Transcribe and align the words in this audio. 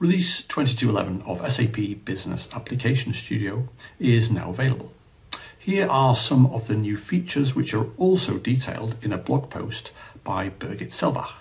Release 0.00 0.42
2211 0.44 1.20
of 1.26 1.52
SAP 1.52 2.06
Business 2.06 2.48
Application 2.54 3.12
Studio 3.12 3.68
is 3.98 4.30
now 4.30 4.48
available. 4.48 4.92
Here 5.58 5.86
are 5.90 6.16
some 6.16 6.46
of 6.46 6.68
the 6.68 6.74
new 6.74 6.96
features 6.96 7.54
which 7.54 7.74
are 7.74 7.84
also 7.98 8.38
detailed 8.38 8.96
in 9.02 9.12
a 9.12 9.18
blog 9.18 9.50
post 9.50 9.92
by 10.24 10.48
Birgit 10.48 10.88
Selbach. 10.88 11.32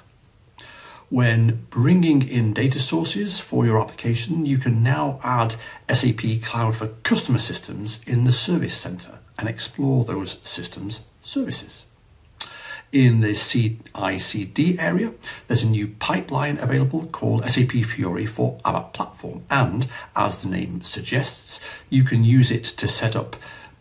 When 1.07 1.67
bringing 1.69 2.27
in 2.27 2.51
data 2.51 2.79
sources 2.79 3.39
for 3.39 3.65
your 3.65 3.81
application, 3.81 4.45
you 4.45 4.57
can 4.57 4.83
now 4.83 5.21
add 5.23 5.55
SAP 5.89 6.41
Cloud 6.43 6.75
for 6.75 6.87
Customer 7.03 7.39
Systems 7.39 8.01
in 8.05 8.25
the 8.25 8.33
Service 8.33 8.75
Center 8.75 9.19
and 9.37 9.47
explore 9.47 10.03
those 10.03 10.41
systems 10.43 10.99
services. 11.21 11.85
In 12.91 13.19
the 13.19 13.35
CI/CD 13.35 14.79
area, 14.79 15.11
there's 15.45 15.61
a 15.61 15.69
new 15.69 15.89
pipeline 15.99 16.57
available 16.57 17.05
called 17.05 17.47
SAP 17.47 17.83
Fiori 17.83 18.25
for 18.25 18.59
ABAP 18.65 18.93
Platform, 18.93 19.43
and 19.47 19.87
as 20.15 20.41
the 20.41 20.49
name 20.49 20.83
suggests, 20.83 21.59
you 21.91 22.03
can 22.03 22.23
use 22.23 22.49
it 22.49 22.63
to 22.63 22.87
set 22.87 23.15
up 23.15 23.35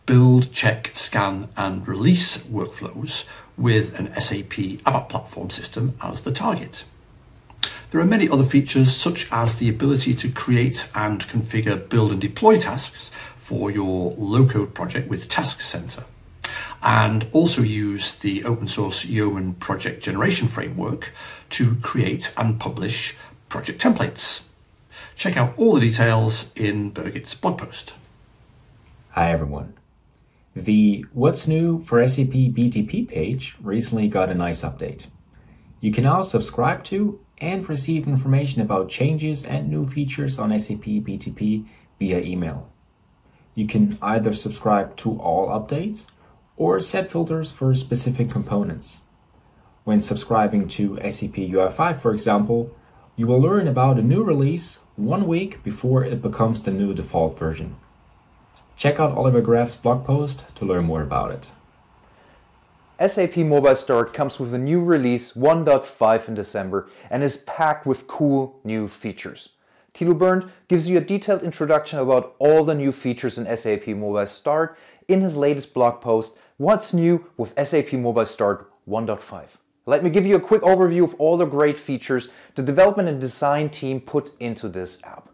build, 0.05 0.53
check, 0.53 0.91
scan, 0.93 1.47
and 1.57 1.87
release 1.87 2.37
workflows 2.37 3.27
with 3.57 3.97
an 3.97 4.13
SAP 4.21 4.77
ABAP 4.85 5.09
Platform 5.09 5.49
system 5.49 5.95
as 6.03 6.21
the 6.21 6.31
target. 6.31 6.83
There 7.89 8.01
are 8.01 8.05
many 8.05 8.29
other 8.29 8.43
features, 8.43 8.95
such 8.95 9.27
as 9.31 9.55
the 9.55 9.69
ability 9.69 10.13
to 10.13 10.29
create 10.29 10.87
and 10.93 11.21
configure 11.21 11.89
build 11.89 12.11
and 12.11 12.21
deploy 12.21 12.59
tasks 12.59 13.09
for 13.35 13.71
your 13.71 14.13
low 14.19 14.45
code 14.45 14.75
project 14.75 15.09
with 15.09 15.29
Task 15.29 15.61
Center 15.61 16.03
and 16.81 17.27
also 17.31 17.61
use 17.61 18.15
the 18.15 18.43
open 18.45 18.67
source 18.67 19.05
Yeoman 19.05 19.55
project 19.55 20.03
generation 20.03 20.47
framework 20.47 21.13
to 21.49 21.75
create 21.81 22.33
and 22.37 22.59
publish 22.59 23.15
project 23.49 23.81
templates. 23.81 24.43
Check 25.15 25.35
out 25.35 25.53
all 25.57 25.75
the 25.75 25.81
details 25.81 26.53
in 26.55 26.91
Birgit's 26.91 27.35
blog 27.35 27.57
post. 27.57 27.93
Hi 29.11 29.31
everyone. 29.31 29.73
The 30.55 31.05
What's 31.13 31.47
New 31.47 31.83
for 31.83 32.05
SAP 32.07 32.27
BTP 32.27 33.07
page 33.07 33.55
recently 33.61 34.07
got 34.07 34.29
a 34.29 34.35
nice 34.35 34.61
update. 34.61 35.07
You 35.81 35.91
can 35.91 36.03
now 36.03 36.21
subscribe 36.21 36.83
to 36.85 37.19
and 37.39 37.67
receive 37.69 38.07
information 38.07 38.61
about 38.61 38.89
changes 38.89 39.45
and 39.45 39.69
new 39.69 39.85
features 39.85 40.39
on 40.39 40.57
SAP 40.59 40.83
BTP 40.83 41.65
via 41.99 42.19
email. 42.19 42.69
You 43.55 43.67
can 43.67 43.97
either 44.01 44.33
subscribe 44.33 44.95
to 44.97 45.17
all 45.19 45.47
updates 45.47 46.07
or 46.59 46.79
set 46.81 47.09
filters 47.09 47.49
for 47.49 47.73
specific 47.73 48.29
components. 48.29 48.99
When 49.85 50.01
subscribing 50.01 50.67
to 50.67 50.97
SAP 50.97 51.37
UI5, 51.49 51.99
for 51.99 52.13
example, 52.13 52.75
you 53.15 53.25
will 53.25 53.39
learn 53.41 53.67
about 53.67 53.97
a 53.97 54.03
new 54.03 54.23
release 54.23 54.79
one 54.97 55.25
week 55.25 55.63
before 55.63 56.03
it 56.03 56.21
becomes 56.21 56.61
the 56.61 56.71
new 56.71 56.93
default 56.93 57.39
version. 57.39 57.77
Check 58.75 58.99
out 58.99 59.17
Oliver 59.17 59.41
Graeff's 59.41 59.77
blog 59.77 60.05
post 60.05 60.45
to 60.55 60.65
learn 60.65 60.85
more 60.85 61.01
about 61.01 61.31
it. 61.31 61.47
SAP 63.09 63.37
Mobile 63.37 63.77
Start 63.77 64.13
comes 64.13 64.37
with 64.37 64.53
a 64.53 64.57
new 64.57 64.83
release 64.83 65.33
1.5 65.33 66.27
in 66.27 66.35
December 66.35 66.89
and 67.09 67.23
is 67.23 67.37
packed 67.37 67.85
with 67.85 68.07
cool 68.07 68.59
new 68.65 68.89
features. 68.89 69.53
Thilo 69.93 70.17
Bernd 70.17 70.51
gives 70.67 70.89
you 70.89 70.97
a 70.97 71.01
detailed 71.01 71.43
introduction 71.43 71.99
about 71.99 72.35
all 72.37 72.65
the 72.65 72.75
new 72.75 72.91
features 72.91 73.37
in 73.37 73.57
SAP 73.57 73.87
Mobile 73.87 74.27
Start 74.27 74.77
in 75.07 75.21
his 75.21 75.37
latest 75.37 75.73
blog 75.73 76.01
post 76.01 76.37
What's 76.59 76.93
new 76.93 77.25
with 77.37 77.53
SAP 77.57 77.93
Mobile 77.93 78.25
Start 78.25 78.69
1.5? 78.85 79.45
Let 79.85 80.03
me 80.03 80.09
give 80.09 80.25
you 80.25 80.35
a 80.35 80.41
quick 80.41 80.61
overview 80.63 81.05
of 81.05 81.15
all 81.15 81.37
the 81.37 81.45
great 81.45 81.77
features 81.77 82.31
the 82.55 82.61
development 82.61 83.07
and 83.07 83.21
design 83.21 83.69
team 83.69 84.01
put 84.01 84.33
into 84.41 84.67
this 84.67 85.01
app. 85.05 85.29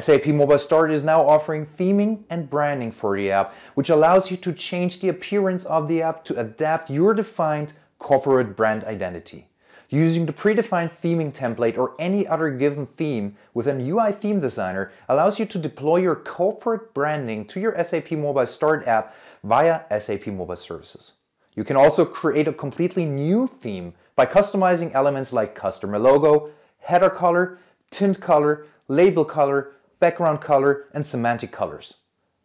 SAP 0.00 0.28
Mobile 0.28 0.56
Start 0.56 0.90
is 0.90 1.04
now 1.04 1.28
offering 1.28 1.66
theming 1.66 2.24
and 2.30 2.48
branding 2.48 2.90
for 2.90 3.14
the 3.14 3.30
app, 3.30 3.54
which 3.74 3.90
allows 3.90 4.30
you 4.30 4.38
to 4.38 4.54
change 4.54 5.00
the 5.00 5.10
appearance 5.10 5.66
of 5.66 5.88
the 5.88 6.00
app 6.00 6.24
to 6.24 6.40
adapt 6.40 6.88
your 6.88 7.12
defined 7.12 7.74
corporate 7.98 8.56
brand 8.56 8.82
identity. 8.84 9.50
Using 9.92 10.24
the 10.24 10.32
predefined 10.32 10.90
theming 10.90 11.34
template 11.34 11.76
or 11.76 11.94
any 11.98 12.26
other 12.26 12.48
given 12.48 12.86
theme 12.86 13.36
with 13.52 13.66
an 13.66 13.78
UI 13.86 14.10
theme 14.10 14.40
designer 14.40 14.90
allows 15.06 15.38
you 15.38 15.44
to 15.44 15.58
deploy 15.58 15.98
your 15.98 16.16
corporate 16.16 16.94
branding 16.94 17.44
to 17.48 17.60
your 17.60 17.76
SAP 17.84 18.12
Mobile 18.12 18.46
Start 18.46 18.88
app 18.88 19.14
via 19.44 19.82
SAP 20.00 20.28
Mobile 20.28 20.56
Services. 20.56 21.16
You 21.54 21.62
can 21.62 21.76
also 21.76 22.06
create 22.06 22.48
a 22.48 22.54
completely 22.54 23.04
new 23.04 23.46
theme 23.46 23.92
by 24.16 24.24
customizing 24.24 24.94
elements 24.94 25.30
like 25.30 25.54
customer 25.54 25.98
logo, 25.98 26.48
header 26.78 27.10
color, 27.10 27.58
tint 27.90 28.18
color, 28.18 28.64
label 28.88 29.26
color, 29.26 29.72
background 30.00 30.40
color, 30.40 30.86
and 30.94 31.04
semantic 31.04 31.52
colors. 31.52 31.98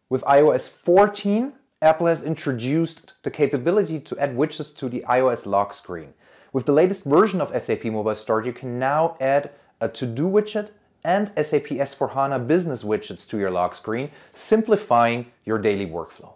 With 0.10 0.22
iOS 0.24 0.70
14, 0.70 1.54
Apple 1.82 2.08
has 2.08 2.26
introduced 2.26 3.24
the 3.24 3.32
capability 3.32 4.02
to 4.02 4.20
add 4.20 4.36
widgets 4.36 4.76
to 4.80 4.90
the 4.90 5.06
iOS 5.08 5.46
lock 5.46 5.74
screen. 5.74 6.14
With 6.54 6.66
the 6.66 6.72
latest 6.72 7.04
version 7.06 7.42
of 7.42 7.50
SAP 7.62 7.86
Mobile 7.86 8.16
Start, 8.16 8.46
you 8.46 8.54
can 8.54 8.80
now 8.80 9.18
add 9.20 9.52
a 9.80 9.90
to-do 9.90 10.30
widget 10.30 10.70
and 11.04 11.32
SAP 11.36 11.72
S/4HANA 11.72 12.48
business 12.48 12.84
widgets 12.84 13.28
to 13.30 13.38
your 13.38 13.52
lock 13.52 13.76
screen, 13.76 14.12
simplifying 14.34 15.32
your 15.46 15.58
daily 15.58 15.86
workflow. 15.86 16.34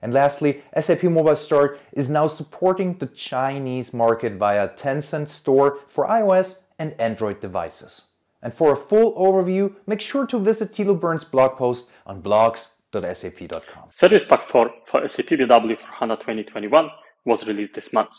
And 0.00 0.14
lastly, 0.14 0.62
SAP 0.80 1.02
Mobile 1.04 1.34
Start 1.34 1.80
is 1.92 2.08
now 2.08 2.28
supporting 2.28 2.94
the 2.98 3.08
Chinese 3.08 3.92
market 3.92 4.34
via 4.34 4.68
Tencent 4.68 5.28
Store 5.28 5.78
for 5.88 6.06
iOS 6.06 6.62
and 6.78 6.94
Android 7.00 7.40
devices. 7.40 8.10
And 8.40 8.54
for 8.54 8.72
a 8.72 8.76
full 8.76 9.16
overview, 9.16 9.74
make 9.86 10.00
sure 10.00 10.24
to 10.26 10.38
visit 10.38 10.72
Thilo 10.72 10.98
Bernd's 10.98 11.24
blog 11.24 11.56
post 11.56 11.90
on 12.06 12.22
blogs.sap.com. 12.22 13.90
Service 13.90 14.24
Pack 14.24 14.44
4 14.44 14.70
for 14.86 15.08
SAP 15.08 15.26
BW/4HANA 15.26 16.20
2021 16.20 16.90
was 17.24 17.48
released 17.48 17.74
this 17.74 17.92
month. 17.92 18.14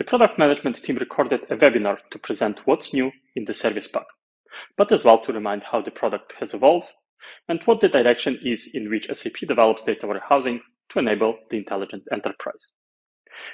The 0.00 0.04
product 0.04 0.38
management 0.38 0.82
team 0.82 0.96
recorded 0.96 1.44
a 1.50 1.56
webinar 1.58 1.98
to 2.10 2.18
present 2.18 2.66
what's 2.66 2.94
new 2.94 3.12
in 3.36 3.44
the 3.44 3.52
Service 3.52 3.86
Pack, 3.86 4.06
but 4.74 4.90
as 4.92 5.04
well 5.04 5.18
to 5.18 5.30
remind 5.30 5.62
how 5.62 5.82
the 5.82 5.90
product 5.90 6.32
has 6.40 6.54
evolved 6.54 6.88
and 7.50 7.60
what 7.66 7.82
the 7.82 7.88
direction 7.90 8.38
is 8.42 8.70
in 8.72 8.88
which 8.88 9.10
SAP 9.12 9.46
develops 9.46 9.84
data 9.84 10.06
warehousing 10.06 10.62
to 10.88 11.00
enable 11.00 11.36
the 11.50 11.58
intelligent 11.58 12.04
enterprise. 12.10 12.72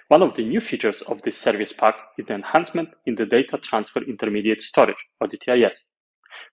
One 0.06 0.22
of 0.22 0.34
the 0.34 0.46
new 0.46 0.60
features 0.60 1.02
of 1.02 1.20
this 1.22 1.36
service 1.36 1.72
pack 1.72 1.96
is 2.16 2.26
the 2.26 2.34
enhancement 2.34 2.90
in 3.06 3.16
the 3.16 3.26
data 3.26 3.58
transfer 3.58 4.04
intermediate 4.04 4.62
storage 4.62 5.04
or 5.20 5.26
DTIS. 5.26 5.86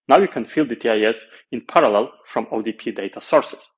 Now 0.08 0.18
you 0.18 0.28
can 0.28 0.46
fill 0.46 0.66
DTIS 0.66 1.20
in 1.52 1.68
parallel 1.68 2.14
from 2.25 2.48
ODP 2.48 2.96
data 2.96 3.22
sources. 3.22 3.70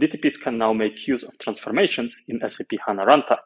DTPs 0.00 0.40
can 0.40 0.56
now 0.56 0.72
make 0.72 1.06
use 1.06 1.24
of 1.24 1.38
transformations 1.38 2.16
in 2.26 2.40
SAP 2.48 2.70
HANA 2.86 3.04
runtime. 3.04 3.44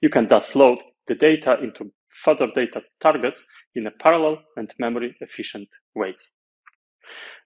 You 0.00 0.10
can 0.10 0.26
thus 0.26 0.56
load 0.56 0.80
the 1.08 1.14
data 1.14 1.58
into 1.62 1.92
further 2.08 2.48
data 2.54 2.82
targets 3.00 3.44
in 3.74 3.86
a 3.86 3.90
parallel 3.90 4.38
and 4.56 4.72
memory 4.78 5.16
efficient 5.20 5.68
ways. 5.94 6.32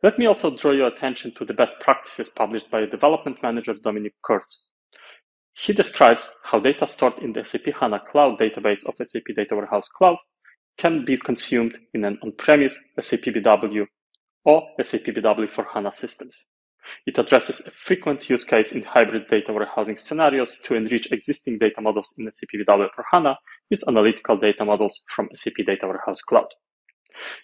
Let 0.02 0.18
me 0.18 0.26
also 0.26 0.54
draw 0.54 0.72
your 0.72 0.88
attention 0.88 1.32
to 1.34 1.44
the 1.44 1.54
best 1.54 1.80
practices 1.80 2.28
published 2.28 2.70
by 2.70 2.84
development 2.86 3.42
manager 3.42 3.74
Dominik 3.74 4.14
Kurz. 4.22 4.68
He 5.54 5.72
describes 5.72 6.28
how 6.44 6.60
data 6.60 6.86
stored 6.86 7.18
in 7.20 7.32
the 7.32 7.44
SAP 7.44 7.74
HANA 7.80 8.00
Cloud 8.10 8.38
database 8.38 8.86
of 8.86 8.94
SAP 9.02 9.24
Data 9.34 9.56
Warehouse 9.56 9.88
Cloud 9.88 10.18
can 10.76 11.04
be 11.04 11.16
consumed 11.16 11.78
in 11.94 12.04
an 12.04 12.18
on-premise 12.22 12.78
SAP 13.00 13.20
BW 13.20 13.86
or 14.44 14.68
SAP 14.82 15.04
BW/4HANA 15.04 15.94
systems. 15.94 16.44
It 17.06 17.18
addresses 17.18 17.66
a 17.66 17.70
frequent 17.70 18.28
use 18.28 18.44
case 18.44 18.72
in 18.72 18.82
hybrid 18.82 19.28
data 19.28 19.52
warehousing 19.52 19.96
scenarios 19.96 20.60
to 20.64 20.74
enrich 20.74 21.10
existing 21.10 21.58
data 21.58 21.80
models 21.80 22.14
in 22.18 22.30
SAP 22.30 22.50
BW/4HANA 22.54 23.36
with 23.70 23.86
analytical 23.88 24.36
data 24.36 24.64
models 24.64 25.02
from 25.08 25.28
SAP 25.34 25.66
Data 25.66 25.86
Warehouse 25.86 26.22
Cloud. 26.22 26.48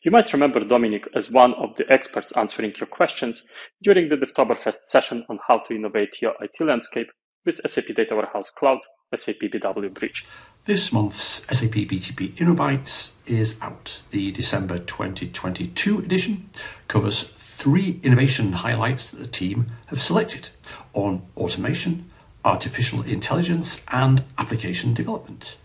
You 0.02 0.10
might 0.10 0.32
remember 0.32 0.60
Dominik 0.60 1.06
as 1.14 1.30
one 1.30 1.54
of 1.54 1.76
the 1.76 1.90
experts 1.90 2.32
answering 2.32 2.74
your 2.78 2.86
questions 2.86 3.44
during 3.82 4.08
the 4.08 4.16
Devtoberfest 4.16 4.86
session 4.86 5.24
on 5.28 5.38
how 5.48 5.58
to 5.60 5.74
innovate 5.74 6.20
your 6.20 6.34
IT 6.40 6.60
landscape 6.60 7.08
with 7.44 7.56
SAP 7.56 7.94
Data 7.94 8.14
Warehouse 8.14 8.50
Cloud, 8.50 8.78
SAP 9.16 9.36
BW 9.36 9.92
Bridge. 9.92 10.24
This 10.64 10.92
month's 10.92 11.42
SAP 11.56 11.88
BTP 11.88 12.34
InnoBytes 12.34 13.12
is 13.26 13.56
out. 13.60 14.02
The 14.10 14.30
December 14.30 14.78
2022 14.78 15.98
edition 15.98 16.50
covers 16.88 17.24
three 17.24 18.00
innovation 18.02 18.52
highlights 18.52 19.10
that 19.10 19.18
the 19.18 19.26
team 19.26 19.72
have 19.86 20.02
selected 20.02 20.50
on 20.94 21.22
automation, 21.36 22.10
artificial 22.44 23.02
intelligence, 23.02 23.84
and 23.90 24.22
application 24.38 24.94
development. 24.94 25.56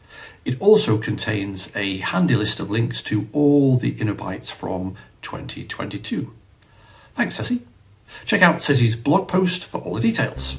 It 0.45 0.59
also 0.61 0.97
contains 0.97 1.75
a 1.75 1.97
handy 1.97 2.35
list 2.35 2.59
of 2.59 2.69
links 2.69 3.01
to 3.03 3.27
all 3.33 3.77
the 3.77 3.93
InnoBytes 3.95 4.51
from 4.51 4.95
2022. 5.21 6.33
Thanks, 7.15 7.35
Ceci. 7.35 7.61
Check 8.25 8.41
out 8.41 8.61
Ceci's 8.61 8.95
blog 8.95 9.27
post 9.27 9.65
for 9.65 9.81
all 9.81 9.95
the 9.95 10.01
details. 10.01 10.57